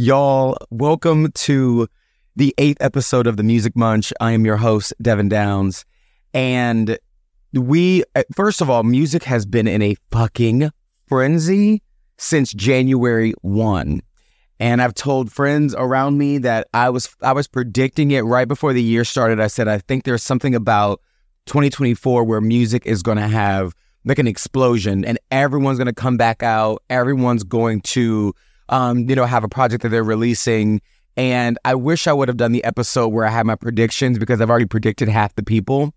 [0.00, 1.88] Y'all, welcome to
[2.36, 4.12] the eighth episode of the Music Munch.
[4.20, 5.84] I am your host, Devin Downs.
[6.32, 6.96] And
[7.52, 10.70] we, uh, first of all, music has been in a fucking
[11.08, 11.82] frenzy
[12.16, 14.00] since January 1.
[14.60, 18.72] And I've told friends around me that I was I was predicting it right before
[18.72, 19.40] the year started.
[19.40, 21.00] I said I think there's something about
[21.46, 23.74] 2024 where music is going to have
[24.04, 26.84] like an explosion and everyone's going to come back out.
[26.88, 28.32] Everyone's going to
[28.68, 30.80] um, you know, have a project that they're releasing.
[31.16, 34.40] And I wish I would have done the episode where I had my predictions because
[34.40, 35.92] I've already predicted half the people.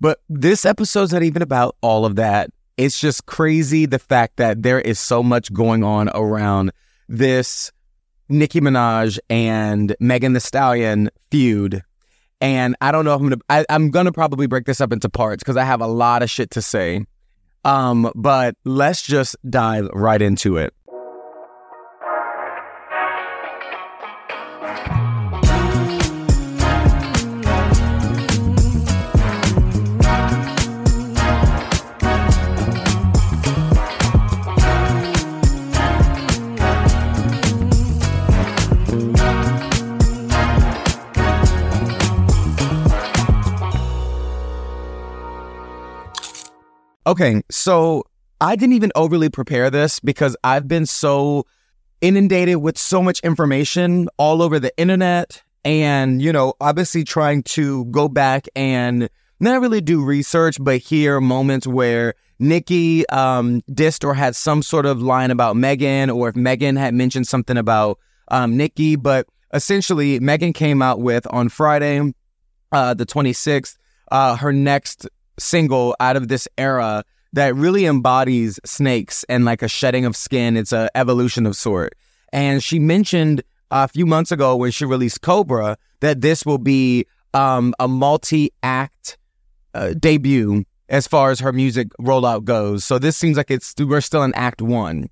[0.00, 2.50] But this episode's not even about all of that.
[2.76, 6.70] It's just crazy the fact that there is so much going on around
[7.08, 7.72] this
[8.28, 11.82] Nicki Minaj and Megan Thee Stallion feud.
[12.40, 15.08] And I don't know if I'm gonna I, am gonna probably break this up into
[15.08, 17.04] parts because I have a lot of shit to say.
[17.64, 20.72] Um, but let's just dive right into it.
[47.08, 48.04] Okay, so
[48.38, 51.46] I didn't even overly prepare this because I've been so
[52.02, 57.86] inundated with so much information all over the internet and, you know, obviously trying to
[57.86, 59.08] go back and
[59.40, 64.84] not really do research, but hear moments where Nicki um, dissed or had some sort
[64.84, 67.98] of line about Megan, or if Megan had mentioned something about
[68.30, 68.96] um, Nicki.
[68.96, 72.12] But essentially, Megan came out with on Friday,
[72.70, 73.78] uh, the 26th,
[74.12, 79.68] uh, her next single out of this era that really embodies snakes and like a
[79.68, 80.56] shedding of skin.
[80.56, 81.94] It's a evolution of sort.
[82.32, 87.06] And she mentioned a few months ago when she released Cobra that this will be
[87.34, 89.18] um, a multi-act
[89.74, 92.84] uh, debut as far as her music rollout goes.
[92.84, 95.08] So this seems like it's we're still in Act One,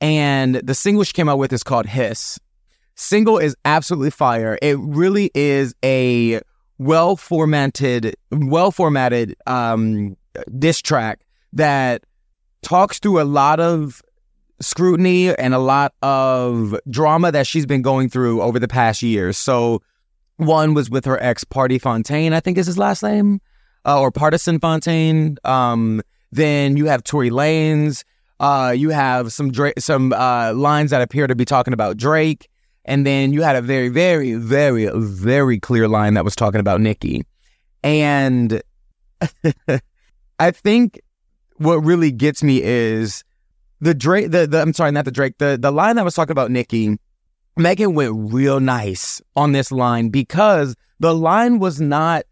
[0.00, 2.38] and the single she came out with is called Hiss.
[2.94, 4.58] Single is absolutely fire.
[4.60, 6.40] It really is a
[6.84, 10.16] well formatted, well formatted um,
[10.58, 11.20] diss track
[11.52, 12.04] that
[12.62, 14.02] talks through a lot of
[14.60, 19.36] scrutiny and a lot of drama that she's been going through over the past years.
[19.36, 19.82] So
[20.36, 23.40] one was with her ex Pardi Fontaine, I think is his last name,
[23.84, 25.36] uh, or Pardison Fontaine.
[25.44, 28.04] Um, then you have Tory Lanez.
[28.40, 32.48] Uh, you have some Dra- some uh, lines that appear to be talking about Drake.
[32.84, 36.80] And then you had a very, very, very, very clear line that was talking about
[36.80, 37.24] Nicki.
[37.82, 38.62] And
[40.38, 41.00] I think
[41.56, 43.22] what really gets me is
[43.80, 46.32] the Drake, the, the, I'm sorry, not the Drake, the, the line that was talking
[46.32, 46.98] about Nicki,
[47.56, 52.24] Megan went real nice on this line because the line was not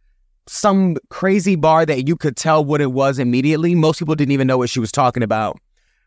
[0.46, 3.74] some crazy bar that you could tell what it was immediately.
[3.74, 5.60] Most people didn't even know what she was talking about.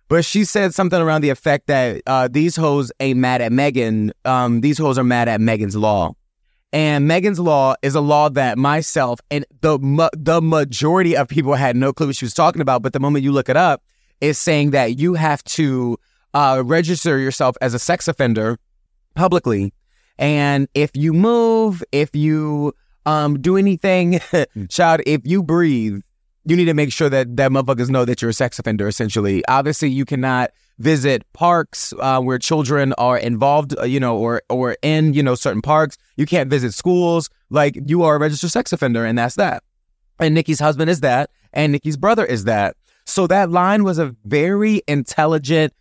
[0.09, 4.12] But she said something around the effect that uh, these hoes ain't mad at Megan.
[4.25, 6.16] Um, these hoes are mad at Megan's law.
[6.74, 9.78] And Megan's law is a law that myself and the
[10.18, 12.81] the majority of people had no clue what she was talking about.
[12.81, 13.84] But the moment you look it up,
[14.22, 15.97] it's saying that you have to
[16.34, 18.58] uh, register yourself as a sex offender
[19.13, 19.72] publicly,
[20.18, 22.74] and if you move, if you
[23.06, 24.19] um, do anything,
[24.69, 26.02] child, if you breathe,
[26.46, 28.88] you need to make sure that that motherfuckers know that you're a sex offender.
[28.88, 34.42] Essentially, obviously, you cannot visit parks uh, where children are involved, uh, you know, or
[34.50, 35.98] or in you know certain parks.
[36.18, 37.30] You can't visit schools.
[37.50, 39.64] Like you are a registered sex offender, and that's that.
[40.20, 42.75] And Nicki's husband is that, and Nicki's brother is that.
[43.06, 45.74] So that line was a very intelligent.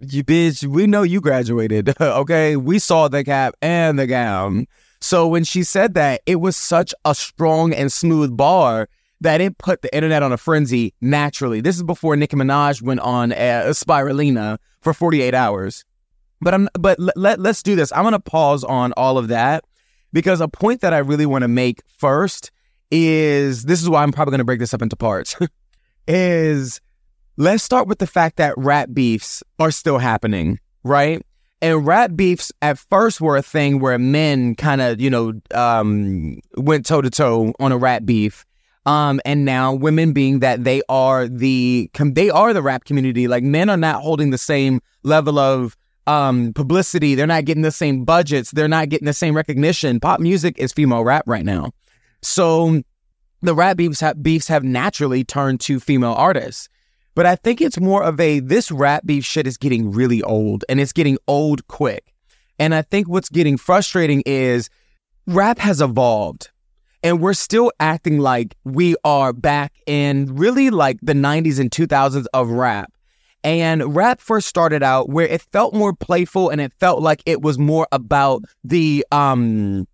[0.00, 1.94] You bitch, we know you graduated.
[2.00, 4.66] okay, we saw the cap and the gown.
[5.00, 8.88] So when she said that, it was such a strong and smooth bar
[9.20, 11.60] that it put the internet on a frenzy naturally.
[11.60, 15.84] This is before Nicki Minaj went on a, a spirulina for 48 hours.
[16.40, 17.92] But I'm but let, let's do this.
[17.92, 19.64] I'm going to pause on all of that
[20.12, 22.52] because a point that I really want to make first
[22.90, 25.36] is this is why I'm probably going to break this up into parts.
[26.08, 26.80] is
[27.36, 31.24] let's start with the fact that rap beefs are still happening, right?
[31.60, 36.40] And rap beefs at first were a thing where men kind of, you know, um,
[36.56, 38.46] went toe to toe on a rap beef.
[38.88, 43.28] Um, and now women being that they are the they are the rap community.
[43.28, 45.76] Like men are not holding the same level of
[46.06, 47.14] um, publicity.
[47.14, 48.50] They're not getting the same budgets.
[48.50, 50.00] They're not getting the same recognition.
[50.00, 51.72] Pop music is female rap right now.
[52.22, 52.80] So
[53.42, 56.70] the rap beefs have, beefs have naturally turned to female artists.
[57.14, 60.64] But I think it's more of a this rap beef shit is getting really old
[60.66, 62.14] and it's getting old quick.
[62.58, 64.70] And I think what's getting frustrating is
[65.26, 66.48] rap has evolved
[67.02, 72.26] and we're still acting like we are back in really like the 90s and 2000s
[72.34, 72.92] of rap.
[73.44, 77.40] And rap first started out where it felt more playful and it felt like it
[77.40, 79.86] was more about the um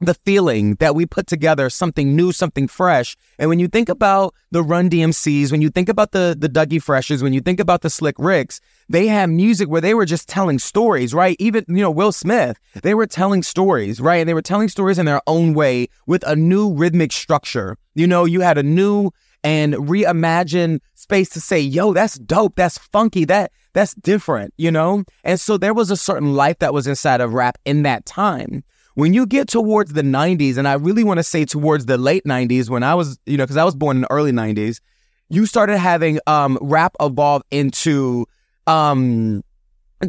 [0.00, 3.16] the feeling that we put together something new, something fresh.
[3.38, 6.82] And when you think about the Run DMCs, when you think about the the Dougie
[6.82, 10.28] Freshes, when you think about the Slick Ricks, they had music where they were just
[10.28, 11.36] telling stories, right?
[11.38, 14.16] Even you know Will Smith, they were telling stories, right?
[14.16, 17.76] And they were telling stories in their own way with a new rhythmic structure.
[17.94, 19.10] You know, you had a new
[19.42, 22.56] and reimagined space to say, "Yo, that's dope.
[22.56, 23.24] That's funky.
[23.24, 27.20] That that's different." You know, and so there was a certain life that was inside
[27.20, 28.64] of rap in that time.
[28.94, 32.24] When you get towards the 90s, and I really want to say towards the late
[32.24, 34.80] 90s, when I was, you know, because I was born in the early 90s,
[35.28, 38.26] you started having um, rap evolve into
[38.68, 39.42] um,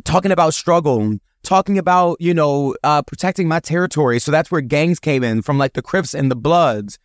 [0.03, 4.19] talking about struggle, talking about, you know, uh, protecting my territory.
[4.19, 6.99] So that's where gangs came in from like the Crips and the Bloods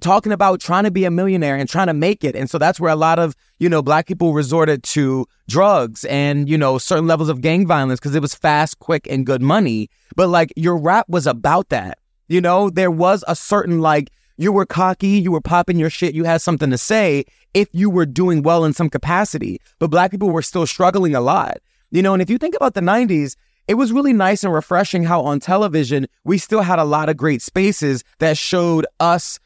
[0.00, 2.34] talking about trying to be a millionaire and trying to make it.
[2.34, 6.48] And so that's where a lot of, you know, black people resorted to drugs and,
[6.48, 9.88] you know, certain levels of gang violence because it was fast, quick, and good money.
[10.16, 11.98] But like your rap was about that.
[12.28, 16.14] You know, there was a certain like, you were cocky, you were popping your shit,
[16.14, 19.60] you had something to say if you were doing well in some capacity.
[19.78, 21.58] But black people were still struggling a lot.
[21.90, 23.36] You know, and if you think about the 90s,
[23.68, 27.16] it was really nice and refreshing how on television we still had a lot of
[27.16, 29.38] great spaces that showed us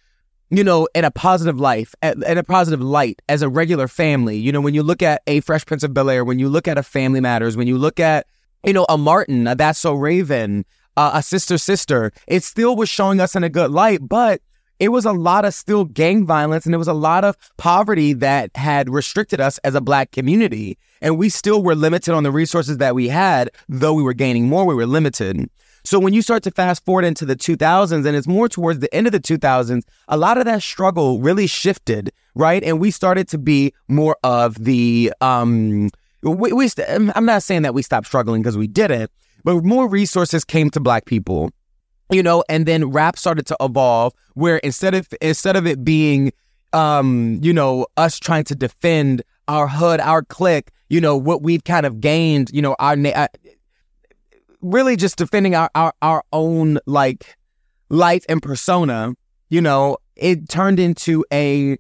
[0.51, 4.37] you know, in a positive life, in a positive light as a regular family.
[4.37, 6.67] You know, when you look at a Fresh Prince of Bel Air, when you look
[6.67, 8.27] at a Family Matters, when you look at,
[8.65, 10.65] you know, a Martin, a That's So Raven,
[10.97, 14.41] uh, a Sister Sister, it still was showing us in a good light, but
[14.81, 18.13] it was a lot of still gang violence and it was a lot of poverty
[18.15, 20.79] that had restricted us as a black community.
[21.03, 24.47] And we still were limited on the resources that we had, though we were gaining
[24.47, 25.51] more, we were limited.
[25.85, 28.93] So when you start to fast forward into the 2000s, and it's more towards the
[28.95, 32.63] end of the 2000s, a lot of that struggle really shifted, right?
[32.63, 35.91] And we started to be more of the, um,
[36.23, 39.11] we, we st- I'm not saying that we stopped struggling because we didn't,
[39.45, 41.51] but more resources came to Black people,
[42.11, 46.33] you know, and then rap started to evolve where instead of instead of it being,
[46.73, 51.65] um, you know, us trying to defend our hood, our clique, you know, what we've
[51.65, 53.29] kind of gained, you know, our na- uh,
[54.61, 57.37] really just defending our, our, our own like
[57.89, 59.15] life and persona,
[59.49, 61.77] you know, it turned into a,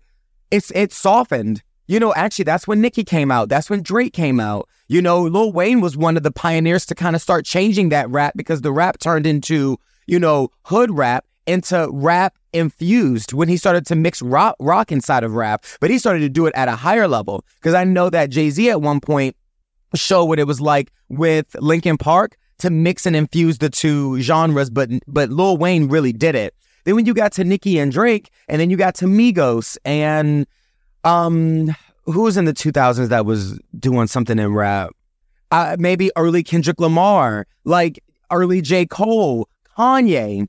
[0.51, 1.63] it's, it softened.
[1.87, 3.49] You know, actually, that's when Nicki came out.
[3.49, 4.69] That's when Drake came out.
[4.89, 8.11] You know, Lil Wayne was one of the pioneers to kind of start changing that
[8.11, 13.57] rap because the rap turned into, you know, hood rap into rap infused when he
[13.57, 16.69] started to mix rock, rock inside of rap, but he started to do it at
[16.69, 17.43] a higher level.
[17.55, 19.35] Because I know that Jay Z at one point
[19.95, 24.71] showed what it was like with Linkin Park to mix and infuse the two genres,
[24.71, 26.55] but but Lil Wayne really did it.
[26.85, 30.47] Then when you got to Nicki and Drake, and then you got to Migos and
[31.05, 31.75] um
[32.07, 34.91] who was in the 2000s that was doing something in rap?
[35.51, 38.87] Uh, maybe early Kendrick Lamar, like early J.
[38.87, 40.47] Cole, Kanye.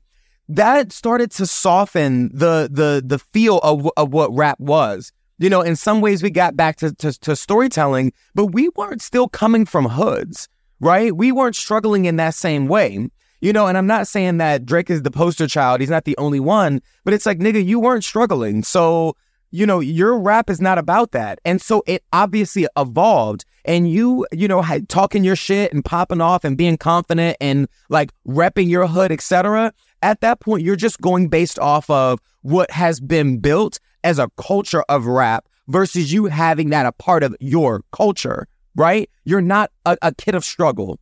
[0.48, 5.12] That started to soften the the the feel of, of what rap was.
[5.38, 9.00] You know, in some ways we got back to, to, to storytelling, but we weren't
[9.00, 10.48] still coming from hoods
[10.80, 11.14] right?
[11.14, 13.08] We weren't struggling in that same way.
[13.42, 15.80] You know, and I'm not saying that Drake is the poster child.
[15.80, 18.62] He's not the only one, but it's like, nigga, you weren't struggling.
[18.62, 19.16] So,
[19.50, 21.38] you know, your rap is not about that.
[21.46, 23.46] And so it obviously evolved.
[23.64, 27.66] And you, you know, had, talking your shit and popping off and being confident and
[27.88, 29.72] like repping your hood, etc.
[30.02, 34.30] At that point, you're just going based off of what has been built as a
[34.36, 38.46] culture of rap versus you having that a part of your culture
[38.76, 39.08] right?
[39.24, 40.98] You're not a, a kid of struggle,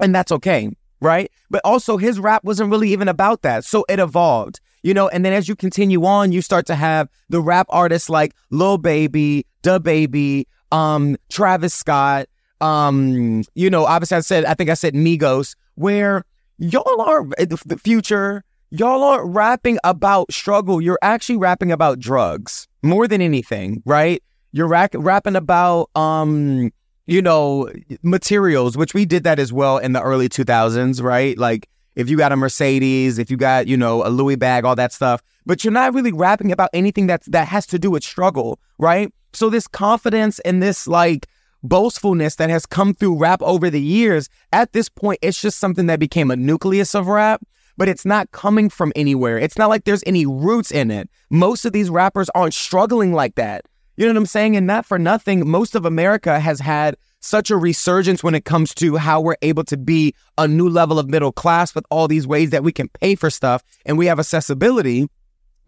[0.00, 1.30] and that's okay, right?
[1.50, 3.64] But also, his rap wasn't really even about that.
[3.64, 7.08] So it evolved, you know, and then as you continue on, you start to have
[7.28, 12.26] the rap artists like Lil Baby, DaBaby, um, Travis Scott,
[12.60, 16.24] um, you know, obviously I said, I think I said Migos, where
[16.58, 20.80] y'all are eh, the future, y'all aren't rapping about struggle.
[20.80, 24.22] You're actually rapping about drugs more than anything, right?
[24.52, 26.70] You're rapping about, um,
[27.06, 27.70] you know,
[28.02, 31.36] materials, which we did that as well in the early 2000s, right?
[31.36, 34.76] Like if you got a Mercedes, if you got, you know, a Louis bag, all
[34.76, 38.02] that stuff, but you're not really rapping about anything that's that has to do with
[38.02, 39.12] struggle, right?
[39.32, 41.26] So this confidence and this like
[41.62, 45.86] boastfulness that has come through rap over the years, at this point, it's just something
[45.86, 47.42] that became a nucleus of rap,
[47.76, 49.38] but it's not coming from anywhere.
[49.38, 51.08] It's not like there's any roots in it.
[51.30, 53.64] Most of these rappers aren't struggling like that.
[53.96, 54.56] You know what I'm saying?
[54.56, 58.74] And not for nothing, most of America has had such a resurgence when it comes
[58.74, 62.26] to how we're able to be a new level of middle class with all these
[62.26, 65.08] ways that we can pay for stuff and we have accessibility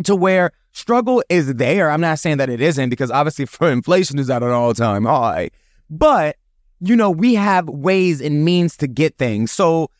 [0.04, 1.90] to where struggle is there.
[1.90, 5.04] I'm not saying that it isn't because obviously for inflation is at an all time
[5.04, 5.50] high,
[5.88, 6.36] but
[6.80, 9.50] you know, we have ways and means to get things.
[9.50, 9.90] So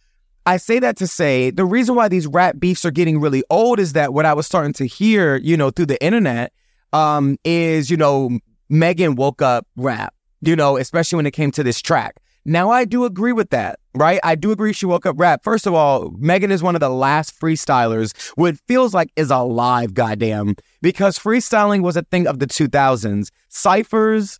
[0.45, 3.80] I say that to say the reason why these rap beefs are getting really old
[3.80, 6.52] is that what I was starting to hear, you know, through the internet,
[6.97, 8.38] um, is, you know,
[8.69, 12.17] Megan woke up rap you know, especially when it came to this track.
[12.45, 14.21] Now, I do agree with that, right?
[14.23, 15.43] I do agree she woke up rap.
[15.43, 19.95] First of all, Megan is one of the last freestylers what feels like is alive,
[19.95, 23.31] goddamn, because freestyling was a thing of the 2000s.
[23.49, 24.38] Ciphers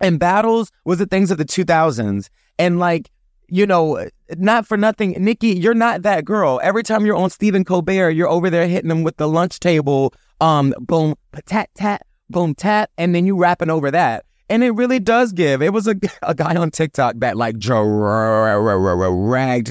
[0.00, 2.28] and battles was the things of the 2000s.
[2.56, 3.10] And like,
[3.48, 6.60] you know, not for nothing, Nicki, you're not that girl.
[6.62, 10.14] Every time you're on Stephen Colbert, you're over there hitting them with the lunch table,
[10.40, 11.14] um, boom,
[11.46, 14.24] tat, tat, boom, tat, and then you rapping over that.
[14.48, 15.62] And it really does give.
[15.62, 17.84] It was a, a guy on TikTok that like dragged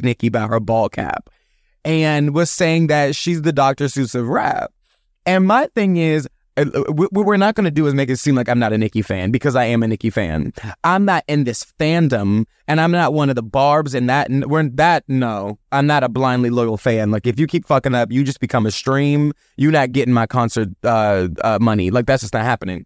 [0.04, 1.30] Nicki by her ball cap
[1.84, 3.86] and was saying that she's the Dr.
[3.86, 4.72] Seuss of rap.
[5.26, 6.28] And my thing is,
[6.66, 9.02] what we're not going to do is make it seem like I'm not a Nicki
[9.02, 10.54] fan because I am a Nicki fan.
[10.84, 14.30] I'm not in this fandom, and I'm not one of the barbs in that.
[14.30, 17.12] We're that no, I'm not a blindly loyal fan.
[17.12, 19.34] Like if you keep fucking up, you just become a stream.
[19.58, 21.92] You're not getting my concert uh, uh, money.
[21.92, 22.86] Like that's just not happening.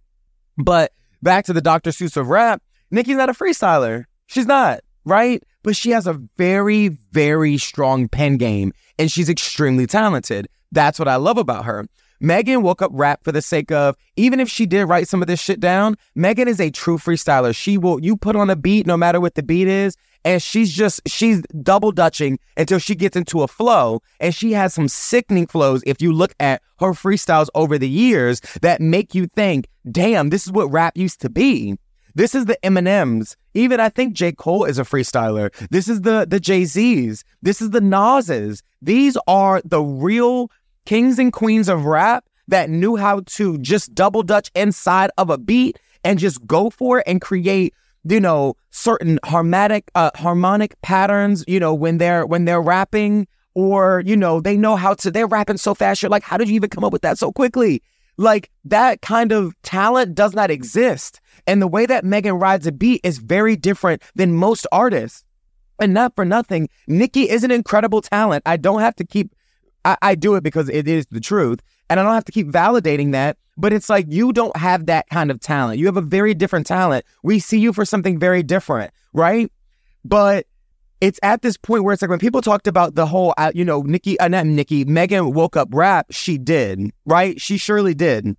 [0.57, 1.91] But back to the Dr.
[1.91, 2.61] Seuss of rap,
[2.91, 4.05] Nicki's not a freestyler.
[4.27, 5.41] She's not, right?
[5.63, 10.47] But she has a very, very strong pen game and she's extremely talented.
[10.71, 11.85] That's what I love about her.
[12.23, 15.27] Megan woke up rap for the sake of, even if she did write some of
[15.27, 17.53] this shit down, Megan is a true freestyler.
[17.53, 20.71] She will, you put on a beat no matter what the beat is, and she's
[20.71, 24.01] just, she's double dutching until she gets into a flow.
[24.21, 28.39] And she has some sickening flows if you look at her freestyles over the years
[28.61, 31.77] that make you think, damn, this is what rap used to be.
[32.15, 33.35] This is the Eminems.
[33.53, 34.31] Even I think J.
[34.31, 35.51] Cole is a freestyler.
[35.71, 37.23] This is the the Jay Z's.
[37.41, 38.61] This is the Nas's.
[38.81, 40.51] These are the real
[40.85, 45.37] kings and queens of rap that knew how to just double dutch inside of a
[45.37, 47.73] beat and just go for it and create
[48.03, 54.03] you know certain harmonic uh, harmonic patterns you know when they're when they're rapping or
[54.05, 56.55] you know they know how to they're rapping so fast you're like how did you
[56.55, 57.81] even come up with that so quickly?
[58.17, 61.19] Like that kind of talent does not exist.
[61.47, 65.23] And the way that Megan rides a beat is very different than most artists.
[65.79, 68.43] And not for nothing Nicki is an incredible talent.
[68.45, 69.33] I don't have to keep
[69.85, 71.61] I, I do it because it is the truth.
[71.89, 73.37] And I don't have to keep validating that.
[73.55, 75.77] But it's like you don't have that kind of talent.
[75.79, 77.05] You have a very different talent.
[77.21, 79.51] We see you for something very different, right?
[80.03, 80.47] But
[81.01, 83.63] it's at this point where it's like when people talked about the whole, uh, you
[83.63, 87.39] know, Nicki, uh, not Nicki, Megan woke up rap, she did, right?
[87.39, 88.35] She surely did.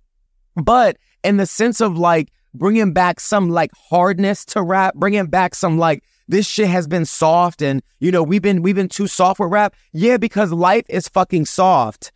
[0.55, 5.55] But in the sense of like bringing back some like hardness to rap, bringing back
[5.55, 9.07] some like this shit has been soft and you know we've been we've been too
[9.07, 9.75] soft with rap.
[9.93, 12.11] Yeah because life is fucking soft.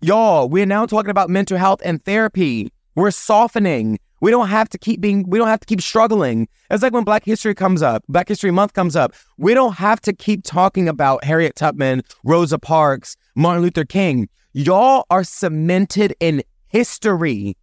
[0.00, 2.72] Y'all we're now talking about mental health and therapy.
[2.94, 3.98] We're softening.
[4.20, 6.48] We don't have to keep being we don't have to keep struggling.
[6.70, 9.14] It's like when black history comes up black history month comes up.
[9.38, 14.28] We don't have to keep talking about harriet tubman rosa parks martin luther king.
[14.52, 17.56] Y'all are cemented in history.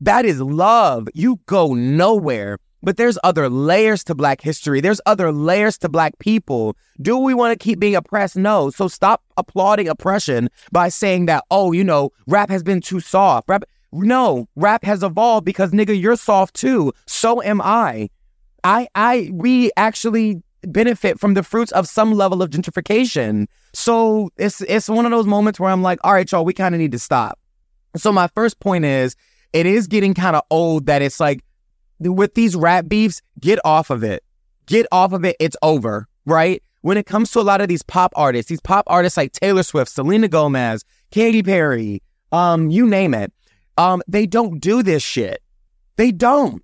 [0.00, 1.08] That is love.
[1.12, 4.80] You go nowhere but there's other layers to Black history.
[4.80, 6.76] There's other layers to Black people.
[7.00, 8.36] Do we want to keep being oppressed?
[8.36, 8.70] No.
[8.70, 13.48] So stop applauding oppression by saying that, oh, you know, rap has been too soft.
[13.48, 13.64] Rap.
[13.92, 16.92] No, rap has evolved because nigga, you're soft too.
[17.06, 18.08] So am I.
[18.62, 23.46] I, I, we actually benefit from the fruits of some level of gentrification.
[23.72, 26.74] So it's, it's one of those moments where I'm like, all right, y'all, we kind
[26.74, 27.38] of need to stop.
[27.96, 29.16] So my first point is,
[29.52, 31.42] it is getting kind of old that it's like,
[32.00, 34.24] with these rap beefs, get off of it.
[34.66, 35.36] Get off of it.
[35.38, 36.62] It's over, right?
[36.82, 39.62] When it comes to a lot of these pop artists, these pop artists like Taylor
[39.62, 42.02] Swift, Selena Gomez, Katy Perry,
[42.32, 43.32] um, you name it,
[43.76, 45.42] um, they don't do this shit.
[45.96, 46.62] They don't.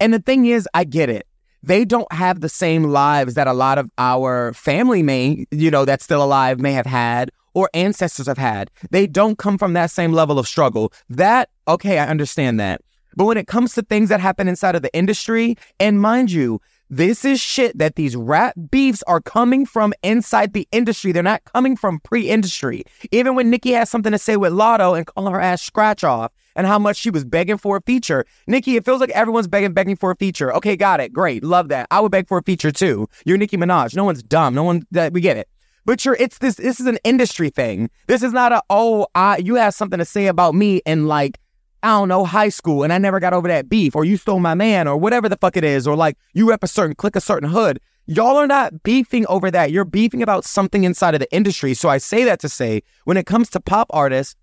[0.00, 1.26] And the thing is, I get it.
[1.62, 5.84] They don't have the same lives that a lot of our family may, you know,
[5.84, 8.70] that's still alive may have had or ancestors have had.
[8.90, 10.92] They don't come from that same level of struggle.
[11.08, 12.82] That, okay, I understand that.
[13.16, 16.60] But when it comes to things that happen inside of the industry, and mind you,
[16.90, 21.12] this is shit that these rap beefs are coming from inside the industry.
[21.12, 22.84] They're not coming from pre industry.
[23.12, 26.32] Even when Nicki has something to say with Latto and calling her ass scratch off
[26.56, 28.24] and how much she was begging for a feature.
[28.46, 30.52] Nicki, it feels like everyone's begging, begging for a feature.
[30.54, 31.12] Okay, got it.
[31.12, 31.44] Great.
[31.44, 31.86] Love that.
[31.90, 33.06] I would beg for a feature too.
[33.26, 33.94] You're Nicki Minaj.
[33.94, 34.54] No one's dumb.
[34.54, 35.48] No one, that we get it.
[35.84, 37.90] But you're, it's this, this is an industry thing.
[38.08, 41.38] This is not a, oh, I, you have something to say about me and like,
[41.82, 44.40] I don't know, high school and I never got over that beef, or you stole
[44.40, 47.16] my man, or whatever the fuck it is, or like you rep a certain click
[47.16, 47.80] a certain hood.
[48.06, 49.70] Y'all are not beefing over that.
[49.70, 51.74] You're beefing about something inside of the industry.
[51.74, 54.34] So I say that to say, when it comes to pop artists,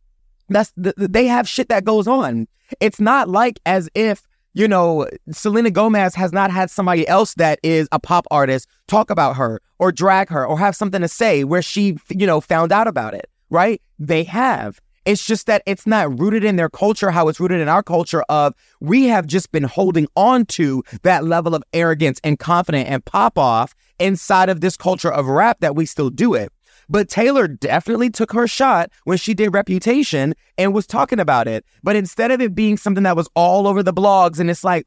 [0.49, 2.47] that's they have shit that goes on.
[2.79, 4.21] It's not like as if
[4.53, 9.09] you know Selena Gomez has not had somebody else that is a pop artist talk
[9.09, 12.71] about her or drag her or have something to say where she you know found
[12.71, 13.29] out about it.
[13.49, 13.81] Right?
[13.99, 14.79] They have.
[15.05, 18.23] It's just that it's not rooted in their culture how it's rooted in our culture
[18.27, 23.05] of we have just been holding on to that level of arrogance and confidence and
[23.05, 26.51] pop off inside of this culture of rap that we still do it.
[26.89, 31.65] But Taylor definitely took her shot when she did Reputation and was talking about it.
[31.83, 34.85] But instead of it being something that was all over the blogs and it's like,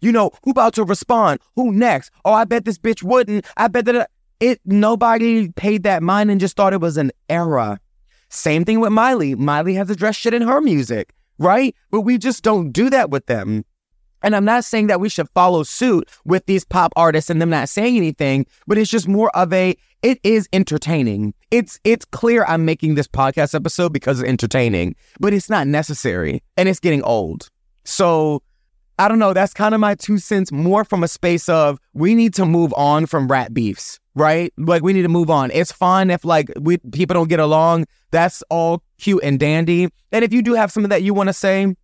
[0.00, 1.40] you know, who about to respond?
[1.56, 2.10] Who next?
[2.24, 3.46] Oh, I bet this bitch wouldn't.
[3.56, 4.06] I bet that uh,
[4.40, 7.80] it nobody paid that mind and just thought it was an era.
[8.28, 9.34] Same thing with Miley.
[9.34, 11.74] Miley has addressed shit in her music, right?
[11.90, 13.64] But we just don't do that with them.
[14.22, 17.50] And I'm not saying that we should follow suit with these pop artists and them
[17.50, 21.34] not saying anything, but it's just more of a it is entertaining.
[21.50, 26.42] It's it's clear I'm making this podcast episode because it's entertaining, but it's not necessary
[26.56, 27.48] and it's getting old.
[27.84, 28.42] So
[28.98, 32.14] I don't know, that's kind of my two cents more from a space of we
[32.14, 34.52] need to move on from rat beefs right?
[34.58, 35.50] Like we need to move on.
[35.52, 37.86] It's fine if like we people don't get along.
[38.10, 39.88] That's all cute and dandy.
[40.12, 41.74] And if you do have something that you want to say,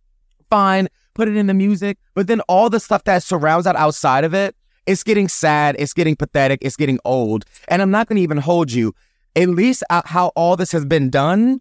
[0.49, 1.97] fine, put it in the music.
[2.13, 4.55] But then all the stuff that surrounds that outside of it,
[4.85, 7.45] it's getting sad, it's getting pathetic, it's getting old.
[7.69, 8.93] And I'm not going to even hold you.
[9.35, 11.59] At least uh, how all this has been done,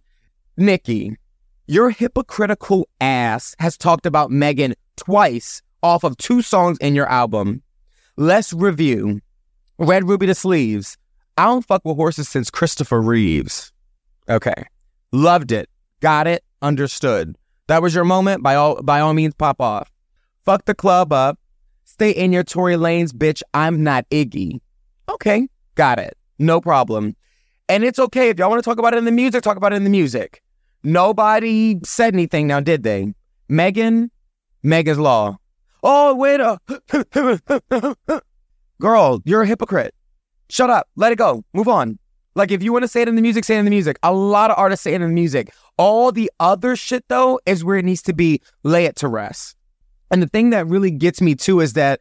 [0.57, 1.17] Nicki,
[1.67, 7.63] your hypocritical ass has talked about Megan twice off of two songs in your album.
[8.17, 9.21] Let's review.
[9.79, 10.97] Red Ruby Da Sleeze.
[11.37, 13.73] I don't fuck with horses since Christopher Reeves.
[14.29, 14.65] Okay.
[15.13, 15.69] Loved it.
[16.01, 16.45] Got it.
[16.63, 17.37] Understood.
[17.67, 18.43] That was your moment.
[18.43, 19.91] By all by all means, pop off.
[20.45, 21.39] Fuck the club up.
[21.85, 23.43] Stay in your Tory lanes, bitch.
[23.53, 24.61] I'm not Iggy.
[25.09, 25.49] Okay.
[25.75, 26.17] Got it.
[26.39, 27.17] No problem.
[27.69, 29.73] And it's okay if y'all want to talk about it in the music, talk about
[29.73, 30.43] it in the music.
[30.85, 33.15] Nobody said anything now, did they?
[33.49, 34.11] Megan,
[34.63, 35.39] Megan's Law.
[35.83, 36.59] Oh, wait a
[38.81, 39.95] Girl, you're a hypocrite.
[40.51, 40.89] Shut up.
[40.97, 41.43] Let it go.
[41.55, 41.99] Move on.
[42.35, 43.99] Like, if you want to say it in the music, say it in the music.
[44.03, 45.55] A lot of artists say it in the music.
[45.79, 48.41] All the other shit, though, is where it needs to be.
[48.63, 49.57] Lay it to rest.
[50.11, 52.01] And the thing that really gets me too is that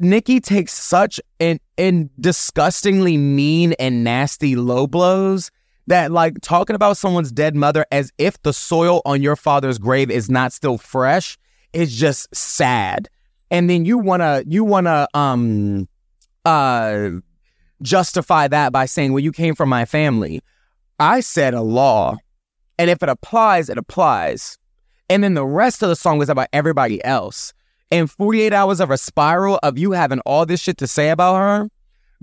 [0.00, 5.50] Nicki takes such an, an disgustingly mean and nasty low blows
[5.86, 10.10] that, like, talking about someone's dead mother as if the soil on your father's grave
[10.10, 11.38] is not still fresh
[11.72, 13.08] is just sad.
[13.50, 15.88] And then you wanna, you wanna, um,
[16.44, 17.10] uh,
[17.82, 20.42] justify that by saying, well, you came from my family.
[20.98, 22.16] I said a law.
[22.78, 24.58] And if it applies, it applies.
[25.08, 27.52] And then the rest of the song was about everybody else.
[27.90, 31.36] And 48 hours of a spiral of you having all this shit to say about
[31.36, 31.70] her,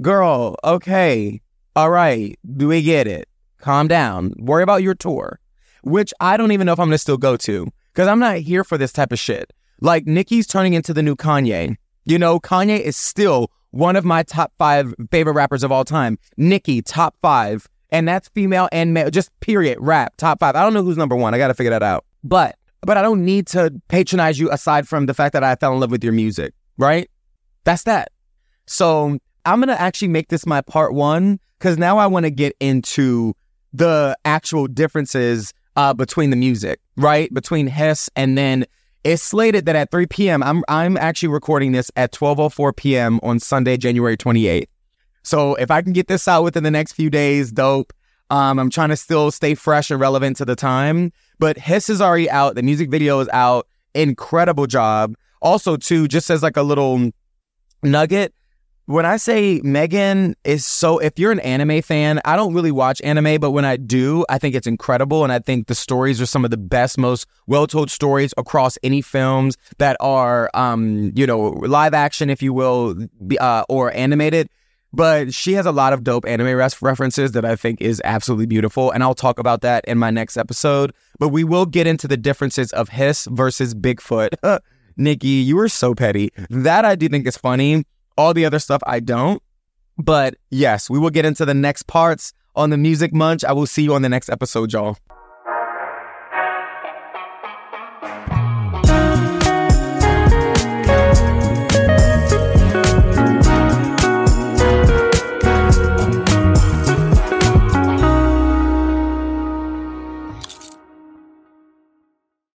[0.02, 1.42] girl, okay,
[1.76, 3.28] all right, do we get it?
[3.64, 4.34] Calm down.
[4.40, 5.40] Worry about your tour,
[5.84, 8.66] which I don't even know if I'm gonna still go to because I'm not here
[8.66, 9.54] for this type of shit.
[9.80, 11.78] Like Nicki's turning into the new Kanye.
[12.04, 16.20] You know, Kanye is still one of my top five favorite rappers of all time.
[16.36, 17.70] Nicki, top five.
[17.90, 20.58] And that's female and male, just period, rap, top five.
[20.58, 21.34] I don't know who's number one.
[21.34, 22.04] I got to figure that out.
[22.22, 25.74] But, but I don't need to patronize you aside from the fact that I fell
[25.74, 27.10] in love with your music, right?
[27.64, 28.12] That's that.
[28.66, 32.58] So I'm to actually make this my part one because now I want to get
[32.60, 33.36] into
[33.74, 37.34] the actual differences uh, between the music, right?
[37.34, 38.66] Between Hiss and then
[39.04, 40.42] it's slated that at 3 p.m.
[40.44, 43.20] I'm I'm actually recording this at 12:04 p.m.
[43.22, 44.68] on Sunday, January 28th.
[45.24, 47.94] So if I can get this out within the next few days, dope.
[48.30, 51.12] Um, I'm trying to still stay fresh and relevant to the time.
[51.40, 52.56] But Hiss is already out.
[52.56, 53.68] The music video is out.
[53.94, 55.16] Incredible job.
[55.42, 57.12] Also, too, just as like a little
[57.84, 58.34] nugget,
[58.86, 63.02] when I say Megan is so, if you're an anime fan, I don't really watch
[63.02, 65.24] anime, but when I do, I think it's incredible.
[65.24, 68.78] And I think the stories are some of the best, most well told stories across
[68.84, 72.96] any films that are, um, you know, live action, if you will,
[73.40, 74.50] uh, or animated.
[74.92, 78.46] But she has a lot of dope anime res- references that I think is absolutely
[78.46, 78.92] beautiful.
[78.92, 80.94] And I'll talk about that in my next episode.
[81.20, 84.36] But we will get into the differences of Hiss versus Bigfoot.
[84.98, 86.32] Nicki, you are so petty.
[86.50, 87.86] That I do think is funny.
[88.18, 89.42] All the other stuff I don't.
[89.98, 93.44] But yes, we will get into the next parts on the Music Munch.
[93.44, 94.98] I will see you on the next episode, y'all.